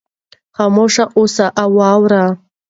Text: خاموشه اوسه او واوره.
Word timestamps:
خاموشه 0.55 1.03
اوسه 1.17 1.45
او 1.61 1.69
واوره. 1.79 2.25